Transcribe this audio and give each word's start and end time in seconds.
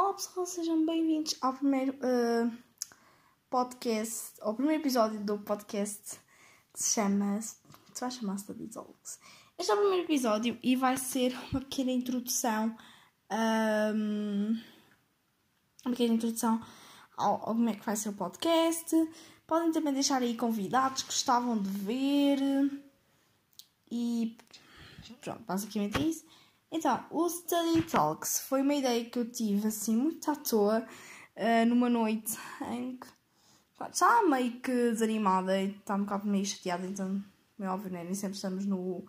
Olá 0.00 0.14
pessoal, 0.14 0.46
sejam 0.46 0.86
bem-vindos 0.86 1.34
ao 1.40 1.54
primeiro 1.54 1.92
uh, 1.94 2.56
podcast, 3.50 4.34
ao 4.40 4.54
primeiro 4.54 4.80
episódio 4.80 5.18
do 5.18 5.40
podcast 5.40 6.20
que 6.72 6.80
se 6.80 6.94
chama, 6.94 7.40
se 7.42 7.56
vai 8.00 8.08
chamar 8.08 8.36
Talks. 8.40 9.18
Este 9.58 9.72
é 9.72 9.74
o 9.74 9.76
primeiro 9.76 10.04
episódio 10.04 10.56
e 10.62 10.76
vai 10.76 10.96
ser 10.96 11.36
uma 11.50 11.60
pequena 11.62 11.90
introdução, 11.90 12.76
um, 13.92 14.56
uma 15.84 15.90
pequena 15.90 16.14
introdução 16.14 16.64
ao, 17.16 17.32
ao 17.32 17.56
como 17.56 17.68
é 17.68 17.74
que 17.74 17.84
vai 17.84 17.96
ser 17.96 18.10
o 18.10 18.12
podcast. 18.12 18.94
Podem 19.48 19.72
também 19.72 19.94
deixar 19.94 20.22
aí 20.22 20.36
convidados 20.36 21.02
que 21.02 21.08
gostavam 21.08 21.60
de 21.60 21.70
ver 21.70 22.38
e 23.90 24.36
pronto, 25.20 25.42
basicamente 25.42 26.00
é 26.00 26.06
isso. 26.06 26.24
Então, 26.70 27.04
o 27.10 27.28
Study 27.28 27.82
Talks 27.82 28.40
foi 28.40 28.60
uma 28.60 28.74
ideia 28.74 29.04
que 29.04 29.18
eu 29.18 29.30
tive 29.30 29.68
assim 29.68 29.96
muito 29.96 30.30
à 30.30 30.36
toa 30.36 30.86
uh, 31.36 31.66
numa 31.66 31.88
noite 31.88 32.36
em 32.70 32.98
que 32.98 33.06
estava 33.90 34.28
meio 34.28 34.60
que 34.60 34.70
desanimada 34.70 35.60
e 35.60 35.70
estava 35.70 36.02
um 36.02 36.04
bocado 36.04 36.26
meio 36.26 36.44
chateada, 36.44 36.86
então, 36.86 37.24
é 37.58 37.68
óbvio, 37.68 37.90
né? 37.90 38.04
nem 38.04 38.14
sempre 38.14 38.36
estamos 38.36 38.66
no 38.66 39.06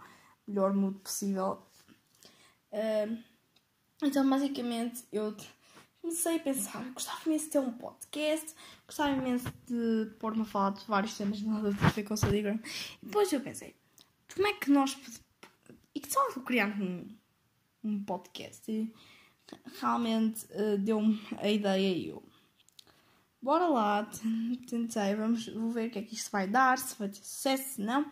melhor 0.48 0.74
mood 0.74 1.00
possível. 1.00 1.62
Uh, 2.72 3.22
então, 4.02 4.28
basicamente, 4.30 5.04
eu 5.12 5.36
comecei 6.02 6.38
a 6.38 6.40
pensar, 6.40 6.82
gostava 6.94 7.20
imenso 7.26 7.46
de 7.46 7.52
ter 7.52 7.60
um 7.60 7.74
podcast, 7.74 8.56
gostava 8.88 9.12
imenso 9.12 9.52
de 9.68 10.12
pôr-me 10.18 10.44
a 10.44 10.46
falar 10.46 10.72
de 10.72 10.86
vários 10.86 11.18
temas, 11.18 11.42
nada 11.42 11.68
a 11.68 11.90
ver 11.90 12.04
com 12.04 12.14
o 12.14 12.16
Instagram. 12.16 12.60
E 13.04 13.06
depois 13.06 13.34
eu 13.34 13.42
pensei, 13.42 13.76
como 14.34 14.48
é 14.48 14.54
que 14.54 14.72
nós. 14.72 14.98
E 15.94 16.00
que 16.00 16.08
tal 16.08 16.32
criar 16.44 16.68
um 16.80 17.19
um 17.84 18.04
podcast. 18.04 18.72
E 18.72 18.94
realmente 19.80 20.46
uh, 20.46 20.78
deu-me 20.78 21.20
a 21.38 21.50
ideia 21.50 21.96
e 21.96 22.10
eu. 22.10 22.24
Bora 23.42 23.68
lá, 23.68 24.10
tentei, 24.68 25.16
vamos, 25.16 25.48
vou 25.48 25.72
ver 25.72 25.88
o 25.88 25.92
que 25.92 26.00
é 26.00 26.02
que 26.02 26.14
isto 26.14 26.30
vai 26.30 26.46
dar, 26.46 26.78
se 26.78 26.98
vai 27.00 27.08
ter 27.08 27.24
sucesso, 27.24 27.76
se 27.76 27.82
não. 27.82 28.12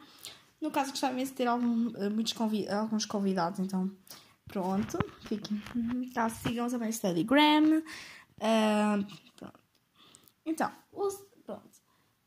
No 0.62 0.72
caso, 0.72 0.92
gostava 0.92 1.14
mesmo 1.14 1.32
de 1.34 1.38
ter 1.38 1.48
algum, 1.48 1.90
uh, 1.90 2.10
muitos 2.10 2.34
convid 2.34 2.70
alguns 2.70 3.06
convidados, 3.06 3.60
então 3.60 3.92
pronto, 4.48 4.98
fiquem. 5.28 5.62
Caso 6.14 6.36
sigam 6.42 6.70
também 6.70 6.90
o 6.90 6.94
Studygram. 6.94 7.84
Uh, 8.38 9.06
pronto. 9.36 9.60
Então, 10.46 10.72
o, 10.94 11.10
pronto. 11.46 11.78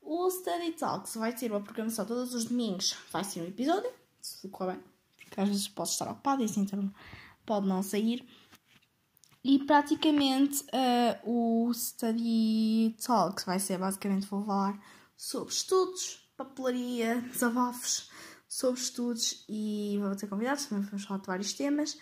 O 0.02 0.30
Study 0.30 0.72
Talks 0.72 1.14
vai 1.14 1.32
ter 1.34 1.50
uma 1.50 1.60
programação 1.60 2.04
todos 2.04 2.34
os 2.34 2.44
domingos, 2.44 2.96
vai 3.10 3.24
ser 3.24 3.40
um 3.40 3.46
episódio, 3.46 3.90
se 4.20 4.48
correr 4.48 4.72
bem, 4.72 4.82
porque 5.16 5.40
às 5.40 5.48
vezes 5.48 5.68
posso 5.68 5.92
estar 5.92 6.10
ocupado 6.10 6.42
e 6.42 6.44
assim 6.44 6.62
então 6.62 6.92
pode 7.50 7.66
não 7.66 7.82
sair. 7.82 8.24
E 9.42 9.58
praticamente 9.66 10.62
uh, 10.66 11.66
o 11.68 11.74
Study 11.74 12.94
Talks 13.04 13.44
vai 13.44 13.58
ser 13.58 13.76
basicamente 13.76 14.28
vou 14.28 14.44
falar 14.44 14.80
sobre 15.16 15.52
estudos, 15.52 16.30
papelaria, 16.36 17.20
desabafos 17.22 18.08
sobre 18.48 18.80
estudos 18.80 19.44
e 19.48 19.98
vou 20.00 20.14
ter 20.14 20.28
convidados, 20.28 20.66
também 20.66 20.84
vamos 20.84 21.04
falar 21.04 21.18
de 21.18 21.26
vários 21.26 21.52
temas. 21.52 21.98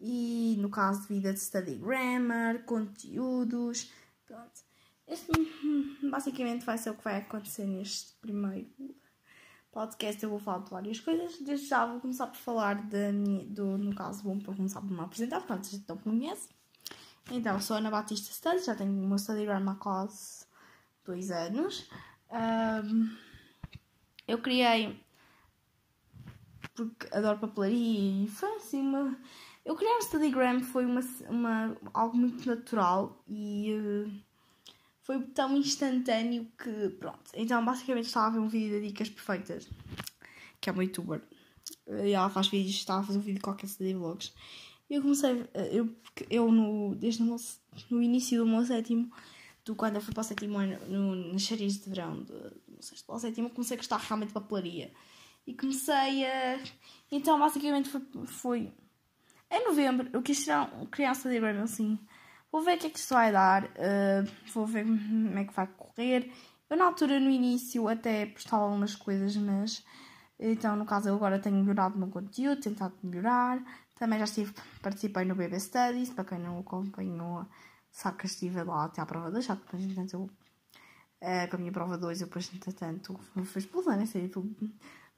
E 0.00 0.56
no 0.60 0.70
caso 0.70 1.02
de 1.02 1.08
vida 1.08 1.30
de 1.30 1.40
study 1.40 1.74
grammar, 1.74 2.64
conteúdos, 2.64 3.90
pronto. 4.26 4.64
Este 5.06 5.30
basicamente 6.10 6.64
vai 6.64 6.78
ser 6.78 6.90
o 6.90 6.94
que 6.94 7.04
vai 7.04 7.18
acontecer 7.18 7.66
neste 7.66 8.14
primeiro 8.22 8.70
podcast 9.76 10.22
eu 10.24 10.30
vou 10.30 10.38
falar 10.38 10.60
de 10.60 10.70
várias 10.70 11.00
coisas. 11.00 11.38
Desde 11.38 11.66
já 11.66 11.84
vou 11.84 12.00
começar 12.00 12.26
por 12.28 12.38
falar 12.38 12.82
de, 12.88 13.12
do, 13.44 13.76
no 13.76 13.94
caso, 13.94 14.22
bom, 14.22 14.38
para 14.38 14.54
começar 14.54 14.80
por 14.80 14.90
me 14.90 15.00
apresentar, 15.00 15.42
porque 15.42 15.64
vocês 15.64 15.86
não 15.86 15.96
me 15.96 16.02
conhecem. 16.02 16.48
Então, 17.30 17.60
sou 17.60 17.76
Ana 17.76 17.90
Batista 17.90 18.32
Studies, 18.32 18.64
já 18.64 18.74
tenho 18.74 18.90
o 18.90 19.06
meu 19.06 19.18
Studygram 19.18 19.68
há 19.68 19.74
quase 19.74 20.46
dois 21.04 21.30
anos. 21.30 21.90
Um, 22.30 23.14
eu 24.26 24.38
criei 24.38 24.98
porque 26.74 27.14
adoro 27.14 27.38
papelaria 27.38 28.24
e 28.24 28.28
foi 28.28 28.56
assim 28.56 28.80
uma. 28.80 29.14
Eu 29.62 29.76
criar 29.76 29.98
o 29.98 30.02
Studygram 30.02 30.60
foi 30.60 30.86
uma, 30.86 31.00
uma, 31.28 31.76
algo 31.92 32.16
muito 32.16 32.48
natural 32.48 33.22
e 33.28 33.74
uh, 33.74 34.25
foi 35.06 35.22
tão 35.22 35.56
instantâneo 35.56 36.50
que, 36.58 36.88
pronto. 36.98 37.30
Então, 37.32 37.64
basicamente, 37.64 38.06
estava 38.06 38.26
a 38.26 38.30
ver 38.30 38.40
um 38.40 38.48
vídeo 38.48 38.80
de 38.80 38.88
dicas 38.88 39.08
perfeitas, 39.08 39.68
que 40.60 40.68
é 40.68 40.72
uma 40.72 40.82
youtuber. 40.82 41.22
E 42.04 42.10
ela 42.10 42.28
faz 42.28 42.48
vídeos, 42.48 42.74
estava 42.74 43.00
a 43.00 43.04
fazer 43.04 43.18
um 43.20 43.22
vídeo 43.22 43.36
de 43.36 43.40
qualquer 43.40 43.68
de 43.68 43.94
vlogs. 43.94 44.34
E 44.90 44.94
eu 44.96 45.02
comecei, 45.02 45.48
eu, 45.70 45.94
eu 46.28 46.50
no, 46.50 46.96
desde 46.96 47.22
no, 47.22 47.36
no 47.88 48.02
início 48.02 48.40
do 48.40 48.46
meu 48.46 48.64
sétimo, 48.64 49.08
do, 49.64 49.76
quando 49.76 49.94
eu 49.94 50.00
fui 50.00 50.12
para 50.12 50.22
o 50.22 50.24
sétimo 50.24 50.58
ano, 50.58 50.76
no, 50.88 51.32
nas 51.32 51.44
séries 51.44 51.78
de 51.78 51.88
verão, 51.88 52.24
do, 52.24 52.50
do 52.66 52.82
sexto 52.82 53.06
para 53.06 53.14
o 53.14 53.18
sétimo, 53.20 53.50
comecei 53.50 53.76
a 53.76 53.78
gostar 53.78 53.98
realmente 53.98 54.28
de 54.28 54.34
papelaria. 54.34 54.92
E 55.46 55.54
comecei 55.54 56.26
a. 56.26 56.60
Então, 57.12 57.38
basicamente, 57.38 57.88
foi. 57.88 58.02
foi 58.26 58.72
em 59.48 59.64
novembro, 59.64 60.10
eu 60.12 60.20
quis 60.20 60.42
tirar 60.42 60.74
um 60.74 60.86
criança 60.86 61.30
de 61.30 61.38
assim 61.38 61.96
Vou 62.56 62.64
ver 62.64 62.76
o 62.76 62.78
que 62.78 62.86
é 62.86 62.90
que 62.90 62.98
isto 62.98 63.12
vai 63.12 63.30
dar, 63.30 63.64
uh, 63.64 64.50
vou 64.54 64.66
ver 64.66 64.82
como 64.86 65.38
é 65.38 65.44
que 65.44 65.52
vai 65.52 65.66
correr. 65.66 66.32
Eu, 66.70 66.78
na 66.78 66.86
altura, 66.86 67.20
no 67.20 67.28
início, 67.28 67.86
até 67.86 68.24
postava 68.24 68.64
algumas 68.64 68.94
coisas, 68.96 69.36
mas 69.36 69.84
então, 70.40 70.74
no 70.74 70.86
caso, 70.86 71.06
eu 71.06 71.16
agora 71.16 71.38
tenho 71.38 71.56
melhorado 71.56 71.96
o 71.96 71.98
meu 71.98 72.08
conteúdo, 72.08 72.62
tentado 72.62 72.94
melhorar. 73.02 73.62
Também 73.98 74.18
já 74.18 74.24
estive, 74.24 74.54
participei 74.80 75.26
no 75.26 75.34
BB 75.34 75.60
Studies, 75.60 76.08
para 76.08 76.24
quem 76.24 76.38
não 76.38 76.58
acompanhou, 76.58 77.44
sabe 77.90 78.16
que 78.16 78.24
estive 78.24 78.62
lá 78.62 78.84
até 78.84 79.02
à 79.02 79.06
prova 79.06 79.30
2, 79.30 79.44
já 79.44 79.54
que 79.54 79.60
depois, 79.60 79.82
entretanto, 79.82 80.14
eu, 80.14 80.22
uh, 80.22 81.50
com 81.50 81.56
a 81.56 81.58
minha 81.58 81.72
prova 81.72 81.98
2, 81.98 82.22
eu 82.22 82.26
depois, 82.26 82.50
entretanto, 82.54 83.20
fui 83.44 83.60
expulsa, 83.60 83.94
né? 83.94 84.06
Saí 84.06 84.28
do 84.28 84.40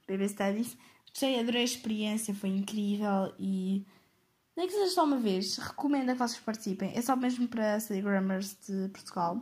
BB 0.09 0.29
Studies. 0.29 0.77
Gostei, 1.09 1.39
adorei 1.39 1.61
a 1.61 1.65
experiência, 1.65 2.35
foi 2.35 2.49
incrível 2.49 3.33
e 3.39 3.87
nem 4.59 4.67
que 4.67 4.73
seja 4.73 4.91
só 4.91 5.05
uma 5.05 5.19
vez, 5.19 5.57
recomendo 5.57 6.11
que 6.11 6.19
vocês 6.19 6.41
participem. 6.41 6.93
É 6.93 7.01
só 7.01 7.15
mesmo 7.15 7.47
para 7.47 7.79
study 7.79 8.03
grammars 8.03 8.57
de 8.67 8.89
Portugal. 8.89 9.41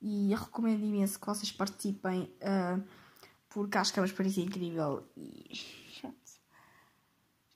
E 0.00 0.32
recomendo 0.32 0.84
imenso 0.84 1.18
que 1.18 1.26
vocês 1.26 1.50
participem, 1.50 2.32
uh, 2.40 2.80
porque 3.48 3.76
acho 3.76 3.92
que 3.92 3.98
é 3.98 4.02
uma 4.02 4.06
experiência 4.06 4.40
incrível. 4.40 5.04
E. 5.16 5.50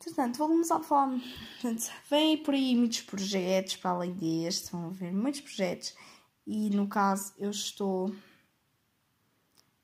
Portanto, 0.05 0.39
vou 0.39 0.49
começar 0.49 0.79
a 0.79 0.83
falar. 0.83 1.17
Portanto, 1.61 1.93
vem 2.11 2.43
por 2.43 2.55
aí 2.55 2.75
muitos 2.75 3.03
projetos 3.03 3.77
para 3.77 3.91
além 3.91 4.15
deste, 4.15 4.73
vão 4.73 4.87
haver 4.87 5.13
muitos 5.13 5.43
projetos. 5.43 5.95
E 6.45 6.71
no 6.71 6.89
caso, 6.89 7.35
eu 7.39 7.51
estou 7.51 8.13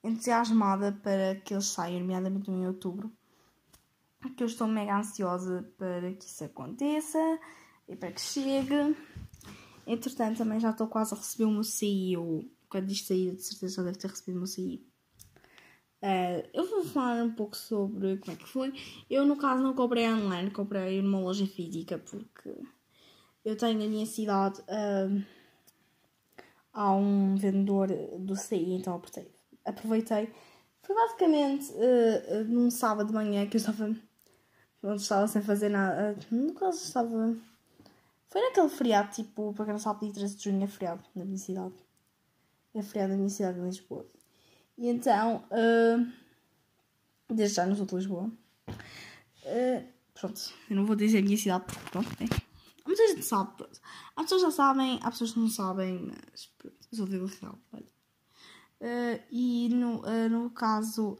entusiasmada 0.02 0.90
para 0.90 1.36
que 1.36 1.54
eles 1.54 1.66
saiam, 1.66 2.00
nomeadamente 2.00 2.50
em 2.50 2.66
outubro 2.66 3.12
que 4.30 4.42
eu 4.42 4.46
estou 4.46 4.66
mega 4.66 4.96
ansiosa 4.98 5.68
para 5.76 6.12
que 6.14 6.24
isso 6.24 6.44
aconteça 6.44 7.18
e 7.88 7.96
para 7.96 8.12
que 8.12 8.20
chegue. 8.20 8.96
Entretanto, 9.86 10.38
também 10.38 10.58
já 10.58 10.70
estou 10.70 10.86
quase 10.86 11.14
a 11.14 11.16
receber 11.16 11.44
o 11.44 11.50
meu 11.50 11.64
CI, 11.64 12.16
ou 12.16 12.44
quando 12.68 12.90
isto 12.90 13.08
sair, 13.08 13.34
de 13.34 13.42
certeza 13.42 13.76
já 13.76 13.82
deve 13.82 13.98
ter 13.98 14.08
recebido 14.08 14.36
o 14.36 14.38
meu 14.38 14.46
CI. 14.46 14.86
Uh, 16.02 16.06
eh, 16.06 16.50
eu 16.52 16.68
vou 16.68 16.84
falar 16.84 17.22
um 17.22 17.32
pouco 17.32 17.56
sobre 17.56 18.16
como 18.18 18.32
é 18.32 18.36
que 18.36 18.48
foi. 18.48 18.72
Eu, 19.08 19.26
no 19.26 19.36
caso, 19.36 19.62
não 19.62 19.74
comprei 19.74 20.10
online, 20.10 20.50
comprei 20.50 21.00
numa 21.02 21.20
loja 21.20 21.46
física, 21.46 21.98
porque 21.98 22.54
eu 23.44 23.56
tenho 23.56 23.78
na 23.78 23.86
minha 23.86 24.06
cidade. 24.06 24.60
Uh, 24.62 25.24
há 26.72 26.92
um 26.94 27.36
vendedor 27.36 27.88
do 28.18 28.36
CI, 28.36 28.72
então 28.72 29.00
aproveitei. 29.64 30.32
Foi 30.82 30.94
basicamente 30.94 31.72
uh, 31.72 32.44
num 32.46 32.70
sábado 32.70 33.06
de 33.08 33.14
manhã 33.14 33.46
que 33.46 33.56
eu 33.56 33.58
estava 33.58 33.94
não 34.84 34.96
estava 34.96 35.26
sem 35.26 35.42
fazer 35.42 35.70
nada. 35.70 36.16
Caso, 36.58 36.84
estava. 36.84 37.34
Foi 38.28 38.40
naquele 38.40 38.68
feriado, 38.68 39.12
tipo, 39.12 39.52
para 39.54 39.64
quem 39.64 39.72
não 39.72 39.78
sabe, 39.78 40.06
dia 40.06 40.12
13 40.12 40.36
de 40.36 40.44
junho 40.44 40.62
é 40.62 40.66
feriado 40.66 41.02
na 41.14 41.24
minha 41.24 41.38
cidade. 41.38 41.72
É 42.74 42.82
feriado 42.82 43.12
na 43.12 43.16
minha 43.16 43.30
cidade, 43.30 43.58
em 43.58 43.64
Lisboa. 43.64 44.06
E 44.76 44.88
então, 44.88 45.44
uh, 45.50 46.12
desde 47.32 47.56
já 47.56 47.66
não 47.66 47.76
sou 47.76 47.86
de 47.86 47.94
Lisboa. 47.94 48.30
Uh, 49.44 49.84
pronto, 50.12 50.52
eu 50.68 50.76
não 50.76 50.84
vou 50.84 50.96
dizer 50.96 51.18
a 51.18 51.22
minha 51.22 51.36
cidade 51.36 51.64
porque, 51.64 51.90
pronto, 51.90 52.10
é. 52.20 52.44
Muita 52.86 53.06
gente 53.08 53.22
sabe, 53.22 53.56
pronto. 53.56 53.80
Há 54.16 54.22
pessoas 54.22 54.42
que 54.42 54.48
já 54.48 54.54
sabem, 54.54 55.00
há 55.02 55.10
pessoas 55.10 55.32
que 55.32 55.38
não 55.38 55.48
sabem, 55.48 56.12
mas 56.30 56.46
pronto, 56.58 56.76
eu 56.92 56.96
sou 56.96 57.06
de. 57.06 57.16
Uh, 57.16 57.30
e 59.30 59.68
no, 59.70 60.02
no 60.28 60.50
caso. 60.50 61.16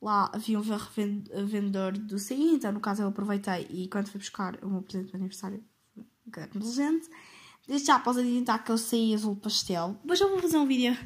Lá 0.00 0.30
havia 0.32 0.58
um 0.58 0.62
vendedor 0.62 1.92
do 1.92 2.18
CI, 2.18 2.54
então 2.54 2.72
no 2.72 2.80
caso 2.80 3.02
eu 3.02 3.08
aproveitei 3.08 3.66
e 3.68 3.86
quando 3.88 4.08
fui 4.08 4.18
buscar 4.18 4.58
o 4.64 4.70
meu 4.70 4.82
presente 4.82 5.10
de 5.10 5.16
aniversário, 5.16 5.62
um 6.26 6.30
presente. 6.30 7.08
Desde 7.66 7.86
já 7.86 7.98
posso 7.98 8.20
adiantar 8.20 8.64
que 8.64 8.72
eu 8.72 8.78
saí 8.78 9.14
azul 9.14 9.36
pastel. 9.36 9.96
Depois 10.00 10.20
eu 10.20 10.30
vou 10.30 10.40
fazer 10.40 10.56
um 10.56 10.66
vídeo 10.66 10.96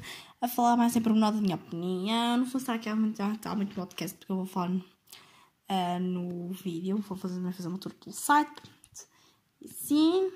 a 0.41 0.49
falar 0.49 0.77
mais 0.77 0.95
em 0.95 1.03
pormenor 1.03 1.33
da 1.33 1.41
minha 1.41 1.57
opinião. 1.57 2.39
Não 2.39 2.45
vou 2.45 2.61
estar 2.61 2.75
aqui 2.75 2.93
muito, 2.95 3.21
há 3.21 3.55
muito 3.57 3.75
podcast 3.75 4.17
porque 4.17 4.33
eu 4.33 4.37
vou 4.37 4.47
falar 4.47 4.71
uh, 4.71 6.01
no 6.01 6.53
vídeo. 6.53 6.97
Vou 6.99 7.19
fazer, 7.19 7.41
vou 7.41 7.53
fazer 7.53 7.69
uma 7.69 7.79
tour 7.79 7.93
pelo 7.95 8.15
site. 8.15 8.63
E 9.61 9.69
sim. 9.69 10.31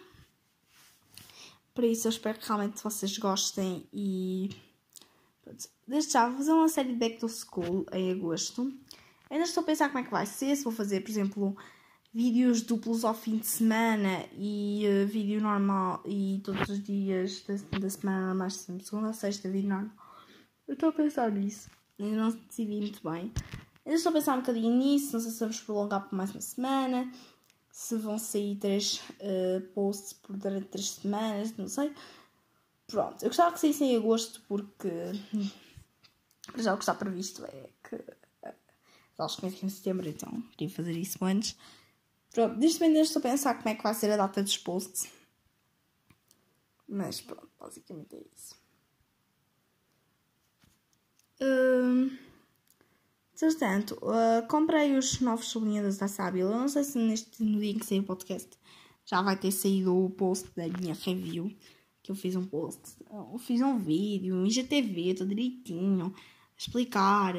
Para 1.75 1.87
isso 1.87 2.09
eu 2.09 2.11
espero 2.11 2.39
que 2.39 2.47
realmente 2.47 2.83
vocês 2.83 3.17
gostem 3.19 3.89
e. 3.93 4.51
vou 5.89 6.37
fazer 6.37 6.53
uma 6.53 6.69
série 6.69 6.93
de 6.93 6.97
Back 6.97 7.19
to 7.19 7.29
School 7.29 7.87
em 7.93 8.13
agosto. 8.13 8.73
Ainda 9.31 9.45
estou 9.45 9.63
a 9.63 9.67
pensar 9.67 9.89
como 9.89 10.01
é 10.01 10.03
que 10.05 10.11
vai 10.11 10.27
ser, 10.27 10.55
se 10.55 10.65
vou 10.65 10.73
fazer, 10.73 11.01
por 11.01 11.11
exemplo, 11.11 11.57
vídeos 12.13 12.63
duplos 12.63 13.05
ao 13.05 13.15
fim 13.15 13.39
de 13.39 13.47
semana 13.47 14.25
e 14.37 14.85
uh, 14.87 15.07
vídeo 15.07 15.41
normal 15.41 16.03
e 16.07 16.41
todos 16.45 16.69
os 16.69 16.83
dias 16.83 17.43
da, 17.43 17.79
da 17.79 17.91
semana, 17.91 18.35
mais 18.35 18.67
segunda 18.83 19.11
a 19.11 19.13
sexta, 19.13 19.51
vídeo 19.51 19.69
normal. 19.69 19.93
Eu 20.67 20.75
estou 20.75 20.91
a 20.91 20.93
pensar 20.93 21.31
nisso. 21.31 21.71
Ainda 21.99 22.17
não 22.17 22.31
decidi 22.31 22.77
muito 22.77 23.01
bem. 23.03 23.33
Ainda 23.85 23.97
estou 23.97 24.11
a 24.11 24.13
pensar 24.13 24.35
um 24.35 24.41
bocadinho 24.41 24.77
nisso. 24.77 25.15
Não 25.15 25.21
sei 25.21 25.31
se 25.31 25.41
vamos 25.41 25.61
prolongar 25.61 26.09
por 26.09 26.15
mais 26.15 26.31
uma 26.31 26.41
semana. 26.43 27.11
Se 27.73 27.97
vão 27.97 28.19
sair 28.19 28.57
três 28.57 29.01
uh, 29.21 29.61
posts 29.75 30.13
por 30.13 30.37
durante 30.37 30.67
três 30.67 30.91
semanas. 30.91 31.57
Não 31.57 31.69
sei. 31.69 31.93
Pronto. 32.87 33.23
Eu 33.23 33.29
gostava 33.29 33.53
que 33.53 33.61
saísse 33.61 33.85
em 33.85 33.97
agosto 33.97 34.43
porque. 34.47 34.91
Já 36.57 36.75
o 36.75 36.77
que 36.77 36.83
está 36.83 36.95
previsto 36.95 37.45
é 37.45 37.71
que. 37.89 37.97
Uh, 37.97 38.55
eles 39.19 39.35
começam 39.37 39.67
em 39.67 39.69
setembro, 39.69 40.09
então 40.09 40.43
queria 40.57 40.75
fazer 40.75 40.93
isso 40.93 41.25
antes. 41.25 41.57
Pronto, 42.31 42.57
neste 42.57 42.81
momento 42.81 43.01
estou 43.01 43.21
a 43.21 43.23
pensar 43.23 43.55
como 43.55 43.69
é 43.69 43.75
que 43.75 43.83
vai 43.83 43.95
ser 43.95 44.11
a 44.13 44.17
data 44.17 44.43
dos 44.43 44.57
posts. 44.59 45.11
Mas 46.89 47.21
pronto, 47.21 47.51
basicamente 47.59 48.17
é 48.17 48.25
isso. 48.35 48.55
Uh, 51.41 52.11
entretanto, 53.35 53.99
uh, 54.03 54.47
comprei 54.49 54.97
os 54.97 55.21
novos 55.21 55.49
sublinhadores 55.49 55.99
da 55.99 56.09
Sábila. 56.09 56.57
Não 56.57 56.69
sei 56.69 56.85
se 56.85 56.99
neste, 56.99 57.43
no 57.43 57.61
dia 57.61 57.75
que 57.79 57.85
sair 57.85 58.01
o 58.01 58.05
podcast 58.05 58.59
já 59.05 59.23
vai 59.23 59.37
ter 59.37 59.51
saído 59.51 59.97
o 59.97 60.11
post 60.11 60.49
da 60.55 60.69
minha 60.69 60.95
review. 60.95 61.55
Que 62.03 62.11
eu 62.11 62.17
fiz 62.17 62.37
um 62.37 62.47
post, 62.47 62.81
eu 63.11 63.39
fiz 63.39 63.61
um 63.61 63.79
vídeo, 63.79 64.37
um 64.37 64.47
IGTV, 64.47 65.15
tudo 65.15 65.29
direitinho, 65.35 66.15
explicar. 66.59 67.35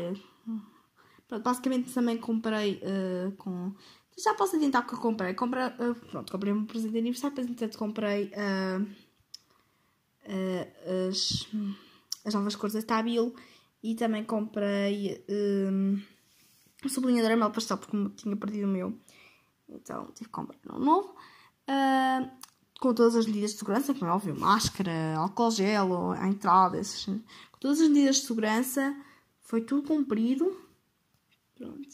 Pronto, 1.27 1.44
basicamente 1.44 1.94
também 1.94 2.18
comprei 2.18 2.81
uh, 2.81 3.31
com 3.33 3.74
já 4.18 4.33
posso 4.33 4.57
adiantar 4.57 4.83
o 4.83 4.86
que 4.88 4.95
eu 4.95 5.00
comprei. 5.00 5.33
comprei 5.33 5.68
uh, 5.68 5.95
pronto, 6.10 6.31
comprei 6.31 6.51
um 6.51 6.66
presente 6.66 6.92
de 6.92 6.98
aniversário, 6.98 7.36
depois 7.36 7.51
entretanto 7.51 7.77
comprei 7.77 8.31
uh, 8.33 8.88
as, 11.10 11.48
as 12.25 12.33
novas 12.33 12.56
cores 12.56 12.74
da 12.74 12.80
Stabilo 12.80 13.33
e 13.81 13.95
também 13.95 14.24
comprei 14.25 15.24
um, 15.30 16.01
um 16.83 16.89
sublinhador 16.89 17.38
mel 17.38 17.50
pastel 17.51 17.77
porque 17.77 17.98
tinha 18.18 18.36
perdido 18.36 18.66
o 18.66 18.71
meu. 18.71 18.98
Então 19.69 20.06
tive 20.07 20.25
que 20.25 20.30
comprar 20.30 20.57
um 20.75 20.80
novo. 20.80 21.16
Com 22.80 22.94
todas 22.94 23.16
as 23.16 23.25
medidas 23.25 23.51
de 23.51 23.57
segurança, 23.57 23.94
como 23.94 24.06
é 24.06 24.13
óbvio, 24.13 24.39
máscara, 24.39 25.16
álcool 25.18 25.51
gel, 25.51 26.12
a 26.12 26.27
entrada, 26.27 26.80
esses, 26.80 27.06
com 27.06 27.60
todas 27.60 27.81
as 27.81 27.89
medidas 27.89 28.18
de 28.18 28.27
segurança, 28.27 28.95
foi 29.49 29.61
tudo 29.61 29.87
cumprido. 29.87 30.55
Pronto. 31.55 31.89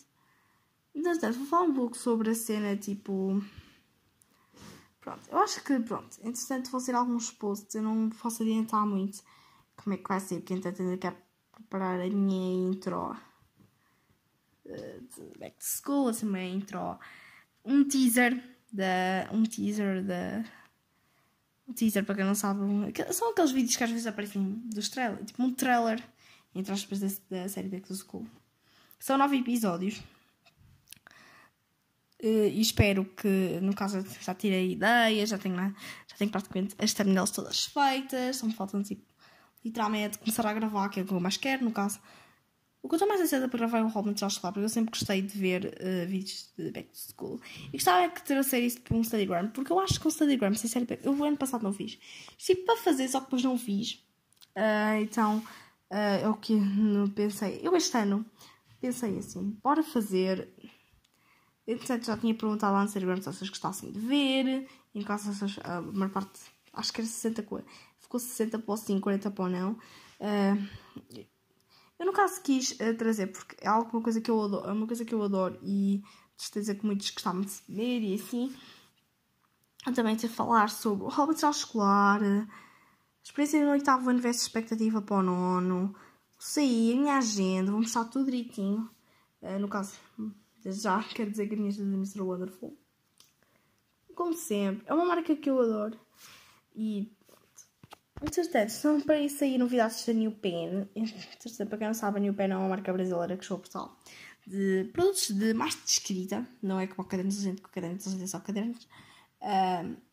Então, 0.94 1.32
vou 1.32 1.46
falar 1.46 1.64
um 1.64 1.74
pouco 1.74 1.98
sobre 1.98 2.30
a 2.30 2.36
cena, 2.36 2.76
tipo. 2.76 3.42
Pronto, 5.00 5.22
eu 5.32 5.38
acho 5.38 5.64
que, 5.64 5.80
pronto, 5.80 6.18
entretanto 6.22 6.70
vão 6.70 6.80
ser 6.82 6.96
alguns 6.96 7.32
posts, 7.32 7.76
eu 7.76 7.82
não 7.82 8.10
posso 8.10 8.44
adiantar 8.44 8.86
muito 8.86 9.24
como 9.78 9.94
é 9.94 9.98
que 9.98 10.10
vai 10.10 10.20
ser, 10.20 10.40
porque 10.40 10.54
entretanto 10.54 10.82
ainda 10.82 10.98
quero 10.98 11.16
preparar 11.52 12.02
a 12.02 12.10
minha 12.10 12.70
intro 12.72 13.16
eh, 14.66 15.00
de 15.16 15.40
Back 15.40 15.58
to 15.58 15.66
School, 15.66 16.10
assim, 16.10 16.28
uma 16.28 16.42
intro, 16.42 17.00
um 17.64 17.88
teaser 17.88 18.34
da. 18.70 19.30
um 19.32 19.44
teaser 19.44 20.04
da. 20.04 20.44
Um 21.68 21.74
teaser, 21.74 22.04
para 22.04 22.16
quem 22.16 22.26
não 22.26 22.36
sabe, 22.36 22.60
são 23.14 23.30
aqueles 23.32 23.52
vídeos 23.52 23.78
que 23.78 23.84
às 23.84 23.92
vezes 23.92 24.08
aparecem 24.08 24.44
dos 24.66 24.90
trailers, 24.90 25.26
tipo 25.26 25.42
um 25.42 25.54
trailer, 25.54 26.04
entre 26.56 26.74
aspas, 26.74 27.00
da, 27.00 27.08
da 27.30 27.50
série 27.50 27.82
to 27.82 27.94
School. 27.94 28.26
São 29.00 29.18
nove 29.18 29.38
episódios. 29.38 30.02
Uh, 32.24 32.48
e 32.48 32.62
espero 32.62 33.06
que, 33.06 33.60
no 33.62 33.76
caso, 33.76 34.04
já 34.22 34.34
tirei 34.34 34.72
ideias, 34.72 35.30
já 35.30 35.38
tenho, 35.38 35.56
já 35.56 36.18
tenho 36.18 36.32
praticamente 36.32 36.74
as 36.80 36.94
thumbnails 36.94 37.30
todas 37.30 37.66
feitas, 37.66 38.38
só 38.38 38.48
me 38.48 38.54
faltam, 38.54 38.82
tipo, 38.82 39.04
literalmente 39.64 40.18
começar 40.18 40.48
a 40.48 40.54
gravar, 40.54 40.90
que 40.90 41.02
é 41.02 41.04
o 41.04 41.06
que 41.06 41.12
eu 41.12 41.20
mais 41.20 41.38
quero, 41.38 41.64
no 41.64 41.72
caso. 41.72 42.00
O 42.82 42.88
que 42.88 42.94
eu 42.94 42.98
estou 42.98 43.10
mais 43.10 43.20
ansiosa 43.20 43.48
para 43.48 43.58
gravar 43.58 43.80
é 43.80 43.84
o 43.84 43.88
Robin 43.88 44.14
de 44.14 44.24
Escolar, 44.24 44.54
porque 44.54 44.64
eu 44.64 44.70
sempre 44.70 44.92
gostei 44.92 45.22
de 45.22 45.38
ver 45.38 45.76
uh, 45.82 46.08
vídeos 46.08 46.54
de 46.56 46.72
Back 46.72 46.90
to 46.90 46.98
School. 46.98 47.42
E 47.68 47.72
gostava 47.72 48.08
que 48.10 48.24
trouxer 48.24 48.64
isso 48.64 48.80
para 48.82 48.96
um 48.96 49.02
Instagram, 49.02 49.50
porque 49.50 49.72
eu 49.72 49.80
acho 49.80 50.00
que 50.00 50.08
um 50.08 50.12
sem 50.12 50.70
série 50.70 50.88
eu 51.04 51.14
o 51.14 51.24
ano 51.24 51.36
passado 51.36 51.64
não 51.64 51.74
fiz. 51.74 51.98
Tipo, 52.38 52.64
para 52.64 52.78
fazer, 52.78 53.08
só 53.08 53.20
que 53.20 53.26
depois 53.26 53.44
não 53.44 53.58
fiz. 53.58 54.06
Uh, 54.56 55.02
então, 55.02 55.44
é 55.90 56.28
o 56.28 56.36
que 56.36 56.54
eu 56.54 57.10
pensei. 57.14 57.60
Eu 57.64 57.76
este 57.76 57.98
ano 57.98 58.26
pensei 58.80 59.18
assim, 59.18 59.58
bora 59.64 59.84
fazer 59.84 60.54
Entretanto, 61.68 62.06
já 62.06 62.18
tinha 62.18 62.36
perguntado 62.36 62.74
lá 62.74 62.80
no 62.80 62.86
Instagram 62.86 63.18
se 63.18 63.34
vocês 63.34 63.50
gostassem 63.50 63.92
de 63.92 64.00
ver. 64.00 64.68
Em 64.94 65.02
caso 65.02 65.34
vocês, 65.34 65.58
a 65.64 65.82
maior 65.82 66.12
parte, 66.12 66.40
acho 66.74 66.94
que 66.94 67.02
era 67.02 67.08
60 67.08 67.44
ficou 68.00 68.20
60 68.20 68.60
para 68.60 68.74
o 68.74 68.78
sim, 68.78 69.00
40 69.00 69.32
para 69.32 69.46
o 69.46 69.50
não. 69.50 69.72
Uh, 70.20 71.26
eu 71.98 72.06
no 72.06 72.14
caso 72.14 72.42
quis 72.42 72.72
uh, 72.74 72.96
trazer 72.98 73.28
porque 73.28 73.56
é 73.62 73.68
alguma 73.68 74.04
coisa 74.04 74.22
que 74.22 74.30
eu 74.30 74.42
adoro, 74.42 74.70
é 74.70 74.74
uma 74.74 74.86
coisa 74.86 75.04
que 75.04 75.14
eu 75.14 75.24
adoro 75.24 75.58
e 75.64 76.04
de 76.38 76.44
certeza 76.44 76.76
que 76.76 76.86
muitos 76.86 77.10
gostavam 77.10 77.42
de 77.42 77.52
ver 77.68 78.02
e 78.02 78.14
assim. 78.14 78.56
Eu 79.88 79.94
também 79.94 80.16
ter 80.16 80.28
falar 80.28 80.70
sobre 80.70 81.06
o 81.06 81.10
Hobbit 81.10 81.44
escolar, 81.46 82.22
experiência 83.26 83.66
no 83.66 83.72
oitavo 83.72 84.10
ano 84.10 84.22
versus 84.22 84.44
expectativa 84.44 85.02
para 85.02 85.18
o 85.18 85.24
nono, 85.24 85.96
sair, 86.38 86.94
a 86.94 86.98
minha 86.98 87.18
agenda, 87.18 87.72
vou 87.72 87.82
mostrar 87.82 88.06
tudo 88.06 88.26
direitinho. 88.26 88.90
Uh, 89.42 89.60
no 89.60 89.68
caso, 89.68 89.98
já 90.64 91.04
quero 91.14 91.32
dizer 91.32 91.48
que 91.48 91.56
a 91.56 91.58
minha 91.58 91.70
agenda 91.70 91.94
é 91.94 91.98
Mr. 91.98 92.22
Wonderful. 92.22 92.78
Como 94.16 94.34
sempre, 94.34 94.86
é 94.88 94.94
uma 94.94 95.06
marca 95.06 95.36
que 95.36 95.50
eu 95.50 95.60
adoro. 95.60 96.00
E 96.74 97.12
Entretanto, 98.22 98.70
são 98.70 99.02
para 99.02 99.20
isso 99.20 99.40
sair 99.40 99.58
novidades 99.58 100.06
da 100.06 100.14
New 100.14 100.32
Pen. 100.32 100.88
Para 101.68 101.78
quem 101.78 101.88
não 101.88 101.94
sabe, 101.94 102.18
a 102.18 102.22
New 102.22 102.34
Pen 102.34 102.50
é 102.50 102.56
uma 102.56 102.70
marca 102.70 102.94
brasileira 102.94 103.36
que 103.36 103.44
chegou 103.44 103.60
Portugal 103.60 103.98
de 104.48 104.90
produtos 104.94 105.32
de 105.32 105.54
mais 105.54 105.74
de 105.74 105.90
escrita, 105.90 106.48
não 106.62 106.80
é 106.80 106.88
como 106.88 107.02
o 107.02 107.10
caderno 107.10 107.32
inteligente, 107.32 107.62
porque 107.62 107.72
o 107.72 107.82
caderno 107.82 107.96
inteligente 107.96 108.24
é 108.24 108.28
só 108.28 108.40
cadernos. 108.40 108.88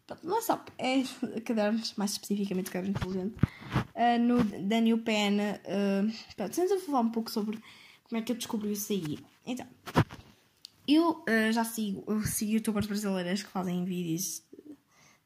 É 0.09 0.41
só, 0.41 0.65
é 0.79 1.41
cadernos, 1.41 1.95
mais 1.95 2.13
especificamente 2.13 2.71
caderno 2.71 2.97
inteligente. 2.97 3.35
Uh, 3.95 4.19
no, 4.21 4.45
da 4.45 4.81
New 4.81 4.99
Pen, 4.99 5.39
uh, 5.39 6.35
pronto, 6.37 6.69
vou 6.69 6.81
falar 6.81 7.01
um 7.01 7.11
pouco 7.11 7.31
sobre 7.31 7.59
como 8.05 8.21
é 8.21 8.23
que 8.23 8.33
eu 8.33 8.37
descobri 8.37 8.73
isso 8.73 8.93
aí. 8.93 9.19
Então, 9.47 9.67
eu 10.87 11.25
uh, 11.29 11.53
já 11.53 11.65
sigo, 11.65 12.05
eu 12.07 12.23
sigo 12.23 12.53
youtubers 12.53 12.87
brasileiras 12.87 13.43
que 13.43 13.49
fazem 13.49 13.85
vídeos 13.85 14.43
de 14.53 14.77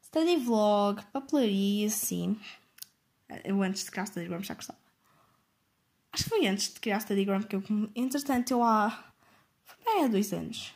study 0.02 0.36
vlog, 0.36 1.04
papelaria, 1.12 1.86
assim. 1.86 2.38
Eu 3.44 3.62
antes 3.62 3.84
de 3.84 3.90
criar 3.90 4.06
Studygram 4.06 4.42
já 4.42 4.54
gostava. 4.54 4.78
Acho 6.12 6.24
que 6.24 6.30
foi 6.30 6.46
antes 6.46 6.72
de 6.72 6.80
criar 6.80 7.00
Studygram 7.00 7.42
que 7.42 7.56
eu. 7.56 7.62
Entretanto, 7.94 8.50
eu 8.52 8.62
há. 8.62 9.12
Foi 9.64 9.84
bem 9.84 10.04
há 10.04 10.08
dois 10.08 10.32
anos. 10.32 10.72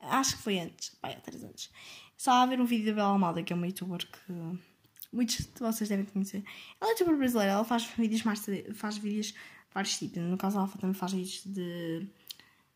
Acho 0.00 0.36
que 0.36 0.42
foi 0.42 0.58
antes. 0.58 0.94
Bem, 1.02 1.12
há 1.12 1.20
três 1.20 1.42
anos. 1.42 1.70
Estava 2.16 2.42
a 2.42 2.46
ver 2.46 2.60
um 2.60 2.64
vídeo 2.64 2.86
da 2.86 2.92
Bela 2.92 3.08
Almada, 3.08 3.42
que 3.42 3.52
é 3.52 3.56
uma 3.56 3.66
youtuber 3.66 4.06
que 4.06 4.32
muitos 5.12 5.38
de 5.38 5.58
vocês 5.58 5.88
devem 5.88 6.04
conhecer. 6.04 6.42
Ela 6.80 6.90
é 6.90 6.92
youtuber 6.92 7.16
brasileira, 7.16 7.52
ela 7.52 7.64
faz 7.64 7.84
vídeos 7.84 8.22
mais. 8.22 8.44
faz 8.74 8.98
vídeos 8.98 9.34
vários 9.72 9.98
tipos. 9.98 10.22
No 10.22 10.36
caso, 10.36 10.58
ela 10.58 10.68
também 10.68 10.94
faz 10.94 11.12
vídeos 11.12 11.42
de 11.44 12.08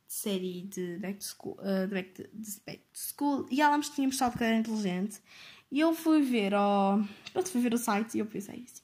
série 0.09 0.63
de 0.63 0.99
Back 0.99 1.19
to 1.19 1.25
School, 1.25 1.59
uh, 1.61 1.87
de 1.87 1.95
back 1.95 2.11
to, 2.15 2.23
de 2.33 2.61
back 2.67 2.79
to 2.79 2.99
School 2.99 3.47
e 3.51 3.61
ela 3.61 3.77
me 3.77 3.85
tinha 3.85 4.09
mostrado 4.09 4.39
que 4.39 4.43
era 4.43 4.57
inteligente 4.57 5.21
e 5.71 5.81
eu 5.81 5.95
fui 5.95 6.23
ver 6.23 6.55
ao, 6.55 7.05
pronto, 7.31 7.51
fui 7.51 7.61
ver 7.61 7.75
o 7.75 7.79
site 7.79 8.15
e 8.15 8.21
eu 8.21 8.27
pensei 8.27 8.65
assim 8.65 8.83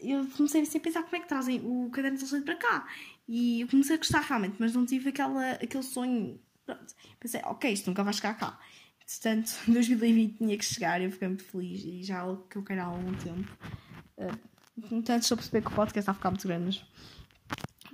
eu 0.00 0.26
comecei 0.36 0.62
assim 0.62 0.78
a 0.78 0.80
pensar 0.80 1.02
como 1.04 1.16
é 1.16 1.20
que 1.20 1.28
trazem 1.28 1.60
o 1.60 1.90
caderno 1.90 2.16
inteligente 2.16 2.44
para 2.44 2.56
cá 2.56 2.88
e 3.28 3.60
eu 3.60 3.68
comecei 3.68 3.94
a 3.94 3.98
gostar 3.98 4.20
realmente 4.20 4.56
mas 4.58 4.74
não 4.74 4.86
tive 4.86 5.10
aquela, 5.10 5.52
aquele 5.52 5.84
sonho 5.84 6.40
pronto, 6.64 6.94
pensei, 7.20 7.42
ok, 7.44 7.70
isto 7.70 7.86
nunca 7.86 8.02
vai 8.02 8.14
chegar 8.14 8.34
cá 8.34 8.58
portanto, 9.08 9.50
2020 9.66 10.38
tinha 10.38 10.58
que 10.58 10.64
chegar 10.64 11.00
eu 11.00 11.10
fiquei 11.10 11.28
muito 11.28 11.44
feliz 11.44 11.82
e 11.84 12.02
já 12.02 12.16
é 12.16 12.18
algo 12.18 12.46
que 12.48 12.56
eu 12.56 12.62
quero 12.62 12.82
há 12.82 12.84
algum 12.84 13.14
tempo 13.14 13.58
uh, 14.18 14.88
portanto, 14.88 15.22
estou 15.22 15.34
a 15.34 15.38
perceber 15.38 15.62
que 15.62 15.72
o 15.72 15.74
podcast 15.74 15.98
está 15.98 16.12
a 16.12 16.14
ficar 16.14 16.30
muito 16.30 16.46
grande 16.46 16.64
mas 16.66 16.84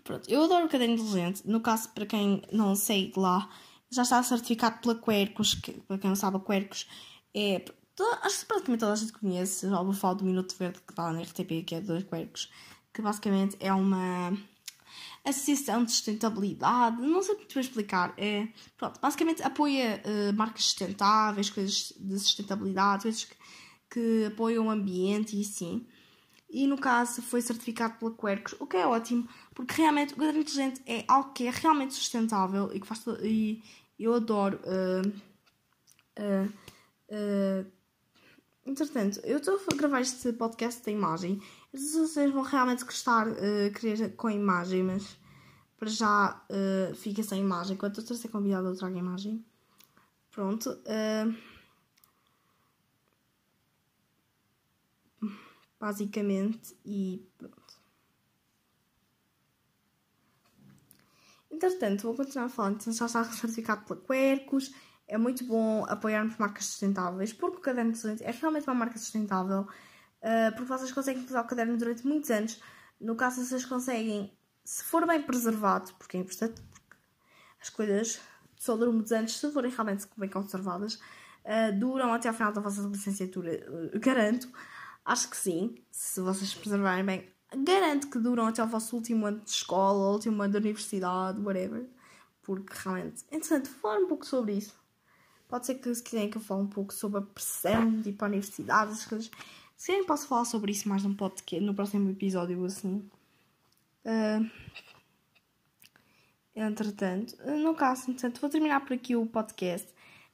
Pronto, 0.04 0.30
eu 0.30 0.44
adoro 0.44 0.66
o 0.66 0.68
caderno 0.68 0.94
inteligente. 0.94 1.42
No 1.46 1.60
caso, 1.60 1.88
para 1.88 2.04
quem 2.04 2.42
não 2.52 2.76
segue 2.76 3.14
lá, 3.16 3.48
já 3.90 4.02
está 4.02 4.22
certificado 4.22 4.78
pela 4.80 4.94
Quercus, 4.94 5.54
que 5.54 5.72
para 5.72 5.96
quem 5.96 6.10
não 6.10 6.16
sabe, 6.16 6.36
a 6.36 6.40
Quercus 6.40 6.86
é. 7.34 7.64
Acho 8.22 8.40
que 8.40 8.46
praticamente 8.46 8.80
toda 8.80 8.92
a 8.92 8.96
gente 8.96 9.12
conhece. 9.12 9.68
Já 9.68 9.82
vou 9.82 9.92
falar 9.92 10.14
do 10.14 10.24
Minuto 10.24 10.54
Verde 10.58 10.80
que 10.80 10.92
está 10.92 11.10
na 11.12 11.22
RTP, 11.22 11.64
que 11.64 11.76
é 11.76 11.80
dois 11.80 12.04
Quercus, 12.04 12.50
que 12.92 13.00
basicamente 13.00 13.56
é 13.60 13.72
uma 13.72 14.36
associação 15.24 15.84
de 15.84 15.92
sustentabilidade. 15.92 17.00
Não 17.00 17.22
sei 17.22 17.34
muito 17.36 17.54
bem 17.54 17.62
explicar. 17.62 18.14
É, 18.16 18.48
pronto, 18.76 19.00
basicamente 19.00 19.42
apoia 19.42 20.02
uh, 20.04 20.32
marcas 20.34 20.64
sustentáveis, 20.64 21.50
coisas 21.50 21.92
de 21.98 22.18
sustentabilidade, 22.18 23.04
coisas 23.04 23.24
que, 23.24 23.36
que 23.90 24.24
apoiam 24.26 24.66
o 24.66 24.70
ambiente 24.70 25.36
e 25.36 25.40
assim. 25.40 25.86
E 26.50 26.66
no 26.66 26.78
caso 26.78 27.20
foi 27.22 27.40
certificado 27.40 27.98
pela 27.98 28.12
Quercus, 28.12 28.54
o 28.60 28.66
que 28.66 28.76
é 28.76 28.86
ótimo, 28.86 29.28
porque 29.54 29.74
realmente 29.74 30.14
o 30.14 30.16
caderno 30.16 30.40
inteligente 30.40 30.80
é 30.86 31.04
algo 31.08 31.32
que 31.32 31.48
é 31.48 31.50
realmente 31.50 31.94
sustentável 31.94 32.70
e 32.72 32.78
que 32.78 32.86
faz. 32.86 33.02
E 33.22 33.60
eu 33.98 34.14
adoro. 34.14 34.60
Uh, 34.62 35.08
uh, 36.20 37.66
entretanto, 38.64 39.20
eu 39.24 39.38
estou 39.38 39.58
a 39.72 39.74
gravar 39.74 40.00
este 40.00 40.32
podcast 40.34 40.84
da 40.84 40.92
imagem. 40.92 41.40
Se 41.74 41.98
vocês 41.98 42.32
vão 42.32 42.42
realmente 42.42 42.84
gostar, 42.84 43.26
uh, 43.28 43.72
querer 43.74 44.14
com 44.14 44.30
imagem, 44.30 44.84
mas 44.84 45.18
para 45.76 45.88
já 45.88 46.40
uh, 46.48 46.94
fica 46.94 47.22
sem 47.22 47.40
imagem. 47.40 47.74
Enquanto 47.74 48.00
eu 48.00 48.16
ser 48.16 48.28
convidada, 48.28 48.68
eu 48.68 48.76
trago 48.76 48.94
a 48.94 48.98
imagem. 48.98 49.44
Pronto. 50.30 50.70
Uh, 50.70 51.34
basicamente, 55.80 56.76
e 56.84 57.28
pronto. 57.36 57.64
Entretanto, 61.50 62.02
vou 62.02 62.14
continuar 62.14 62.48
falando. 62.48 62.80
Então, 62.80 62.92
já 62.92 63.06
está 63.06 63.24
certificado 63.24 63.84
pela 63.84 64.00
Quercus. 64.00 64.72
É 65.06 65.18
muito 65.18 65.44
bom 65.44 65.84
apoiarmos 65.86 66.36
marcas 66.38 66.66
sustentáveis, 66.66 67.32
porque 67.32 67.58
o 67.58 67.60
caderno 67.60 67.92
de 67.92 68.24
é 68.24 68.30
realmente 68.30 68.66
uma 68.66 68.74
marca 68.74 68.98
sustentável. 68.98 69.66
Uh, 70.24 70.50
porque 70.56 70.64
vocês 70.64 70.90
conseguem 70.90 71.22
usar 71.22 71.42
o 71.42 71.44
caderno 71.44 71.76
durante 71.76 72.06
muitos 72.06 72.30
anos. 72.30 72.58
No 72.98 73.14
caso, 73.14 73.44
vocês 73.44 73.66
conseguem, 73.66 74.32
se 74.64 74.82
for 74.82 75.06
bem 75.06 75.20
preservado, 75.20 75.92
porque 75.98 76.16
é 76.16 76.20
importante, 76.20 76.62
porque 76.62 76.96
as 77.60 77.68
coisas 77.68 78.20
só 78.56 78.74
duram 78.74 78.94
muitos 78.94 79.12
anos, 79.12 79.38
se 79.38 79.52
forem 79.52 79.70
realmente 79.70 80.06
bem 80.16 80.30
conservadas, 80.30 80.94
uh, 80.94 81.78
duram 81.78 82.10
até 82.14 82.28
ao 82.28 82.34
final 82.34 82.52
da 82.52 82.62
vossa 82.62 82.80
licenciatura. 82.88 83.66
Uh, 83.68 84.00
garanto, 84.00 84.48
acho 85.04 85.28
que 85.28 85.36
sim, 85.36 85.74
se 85.90 86.22
vocês 86.22 86.54
preservarem 86.54 87.04
bem, 87.04 87.28
garanto 87.62 88.08
que 88.08 88.18
duram 88.18 88.46
até 88.46 88.64
o 88.64 88.66
vosso 88.66 88.96
último 88.96 89.26
ano 89.26 89.40
de 89.40 89.50
escola, 89.50 90.10
último 90.10 90.42
ano 90.42 90.52
de 90.52 90.58
universidade, 90.58 91.38
whatever. 91.38 91.86
Porque 92.42 92.72
realmente, 92.82 93.24
interessante, 93.30 93.68
falar 93.68 93.98
um 93.98 94.06
pouco 94.06 94.24
sobre 94.24 94.54
isso. 94.54 94.74
Pode 95.48 95.66
ser 95.66 95.74
que 95.74 95.94
se 95.94 96.02
quiserem 96.02 96.30
que 96.30 96.38
eu 96.38 96.42
fale 96.42 96.62
um 96.62 96.66
pouco 96.66 96.92
sobre 96.92 97.18
a 97.18 97.22
pressão 97.22 98.00
de 98.00 98.08
ir 98.08 98.12
para 98.14 98.26
a 98.26 98.28
universidade, 98.28 98.92
essas 98.92 99.06
coisas. 99.06 99.30
Se 99.84 99.88
quiserem 99.88 100.06
posso 100.06 100.26
falar 100.26 100.46
sobre 100.46 100.72
isso 100.72 100.88
mais 100.88 101.04
num 101.04 101.14
podcast, 101.14 101.62
no 101.62 101.74
próximo 101.74 102.08
episódio, 102.08 102.64
assim. 102.64 103.06
Uh, 104.02 104.50
entretanto, 106.56 107.36
no 107.62 107.74
caso, 107.74 108.10
entretanto, 108.10 108.40
vou 108.40 108.48
terminar 108.48 108.80
por 108.80 108.94
aqui 108.94 109.14
o 109.14 109.26
podcast. 109.26 109.86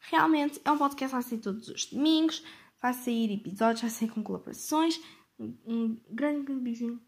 Realmente 0.03 0.61
é 0.65 0.71
um 0.71 0.79
podcast 0.79 1.13
vai 1.13 1.23
sair 1.25 1.39
todos 1.39 1.67
os 1.67 1.87
domingos, 1.87 2.45
vai 2.81 2.95
sair 2.95 3.33
episódios, 3.33 3.81
vai 3.81 3.91
sair 3.91 4.09
com 4.11 4.23
colaborações. 4.23 5.01
Um 5.37 5.97
grande, 6.09 6.45
grande 6.45 6.63
beijinho 6.63 7.01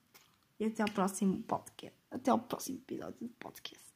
e 0.59 0.65
até 0.65 0.83
ao 0.83 0.91
próximo 0.91 1.41
podcast. 1.45 1.97
Até 2.11 2.33
ao 2.33 2.41
próximo 2.41 2.79
episódio 2.79 3.19
do 3.21 3.29
podcast. 3.39 3.92